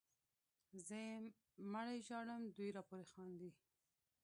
زه 0.85 0.95
یې 1.07 1.15
مړی 1.73 1.97
ژاړم 2.07 2.41
دوی 2.55 2.69
راپورې 2.77 3.05
خاندي 3.13 3.51